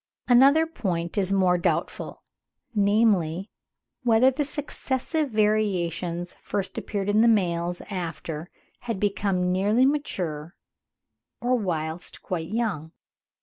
[0.27, 2.23] Another point is more doubtful,
[2.73, 3.51] namely,
[4.01, 10.55] whether the successive variations first appeared in the males after they had become nearly mature,
[11.39, 12.93] or whilst quite young.